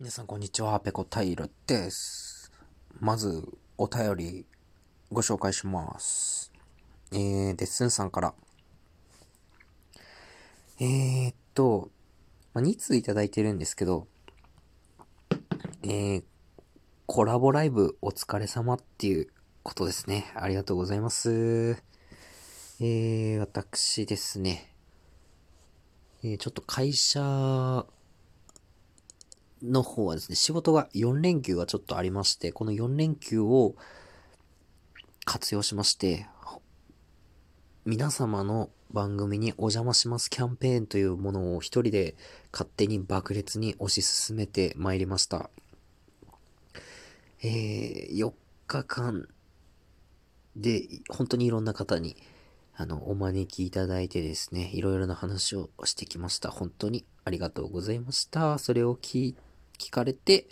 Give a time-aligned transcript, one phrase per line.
[0.00, 2.50] 皆さんこんにちは、ペコタイルです。
[3.00, 4.46] まず、お便り
[5.12, 6.50] ご紹介します。
[7.12, 8.34] えー、デッスンさんから。
[10.80, 11.90] えー、っと、
[12.54, 14.06] まあ、2通いただいてるんですけど、
[15.82, 16.24] えー、
[17.04, 19.28] コラボライブお疲れ様っていう
[19.62, 20.32] ことですね。
[20.34, 21.76] ありがとうございます。
[22.80, 24.72] えー、私ですね、
[26.22, 27.84] えー、ちょっと会社
[29.62, 33.74] の方はですね、仕事が4連休がちょっとありまして、この4連休を
[35.24, 36.26] 活用しまして、
[37.84, 42.14] 皆様の番組にお邪魔しますキャンペーンというものを一人で
[42.52, 45.50] 勝手に爆裂に推し進めてまいりました。
[47.42, 48.32] えー、4
[48.66, 49.28] 日間
[50.56, 52.16] で本当にいろんな方に
[52.76, 56.50] あの、お招きいただいてですね、いろいろな話をしてきました。
[56.50, 58.58] 本当にありがとうございました。
[58.58, 59.49] それを聞いて
[59.80, 60.46] 聞かれて、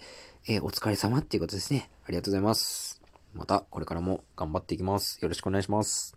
[0.49, 1.91] えー、お疲れ様っていうことですね。
[2.07, 3.03] ありがとうございます。
[3.35, 5.19] また、これからも頑張っていきます。
[5.21, 6.17] よろしくお願いします。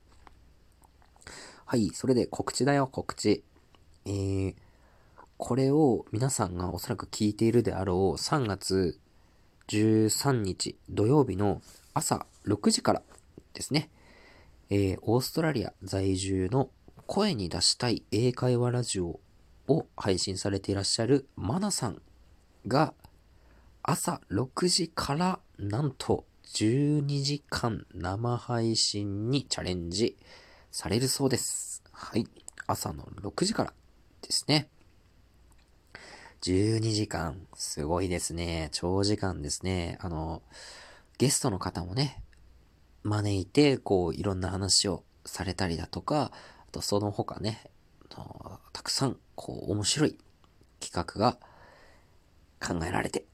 [1.65, 3.43] はい、それで告知だよ、告知。
[4.05, 4.55] えー、
[5.37, 8.97] これを皆さんがおそらく聞いているであろう3月
[9.67, 11.61] 13日土曜日の
[11.93, 13.01] 朝6時から
[13.53, 13.89] ですね、
[14.69, 16.69] えー、オーストラリア在住の
[17.05, 19.19] 声に出したい英会話ラジオ
[19.67, 22.01] を配信されていらっしゃるマナさん
[22.67, 22.93] が
[23.83, 30.17] 朝6時からなんと12時間生配信にチャレンジ
[30.69, 31.81] されるそうです。
[31.91, 32.27] はい。
[32.67, 33.73] 朝の6時から
[34.21, 34.69] ですね。
[36.43, 38.69] 12時間、すごいですね。
[38.71, 39.97] 長時間ですね。
[39.99, 40.43] あの、
[41.17, 42.21] ゲストの方もね、
[43.01, 46.31] 招いて、こう、いろんな話をされたりだとか、
[46.67, 47.71] あとその他ね、
[48.73, 50.17] たくさん、こう、面白い
[50.79, 51.39] 企画が
[52.59, 53.25] 考えられて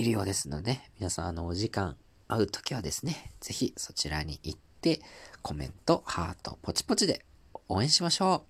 [0.00, 1.94] いるようですので、皆さん、あの、お時間
[2.26, 5.02] 会うときはですね、ぜひそちらに行って、
[5.42, 7.22] コメント、ハート、ポチポチで
[7.68, 8.46] 応援しましょ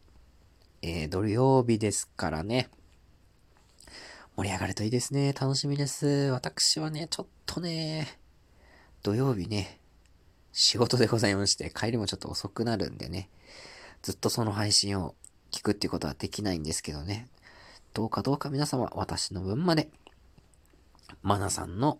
[0.83, 0.87] う。
[0.87, 2.69] えー、土曜日ですからね、
[4.37, 5.33] 盛り上がるといいですね。
[5.33, 6.06] 楽しみです。
[6.31, 8.21] 私はね、ちょっとね、
[9.03, 9.81] 土曜日ね、
[10.53, 13.28] 仕事でございまして、帰りもちょっと遅くなるんでね、
[14.03, 15.16] ずっとその配信を
[15.50, 17.27] 聞くっていうことはできないんですけどね、
[17.93, 19.91] どうかどうか皆様、私の分まで
[21.22, 21.98] マナさんの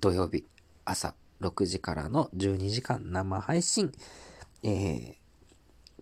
[0.00, 0.44] 土曜日
[0.84, 3.92] 朝6時からの12時間生配信、
[4.62, 5.14] えー、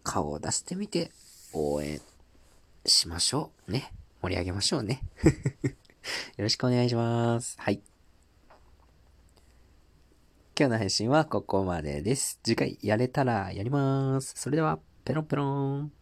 [0.03, 1.11] 顔を出してみて
[1.53, 2.01] 応援
[2.87, 3.73] しましょう。
[3.73, 3.93] ね。
[4.23, 5.03] 盛り上げましょうね。
[6.37, 7.57] よろしくお願いします。
[7.59, 7.81] はい。
[10.59, 12.39] 今日の配信はここまでです。
[12.43, 14.35] 次回やれたらやります。
[14.37, 15.93] それでは、ペロンペロン。